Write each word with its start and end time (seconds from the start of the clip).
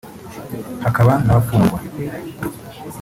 hakaba 0.83 1.13
n’abafungwa 1.25 1.77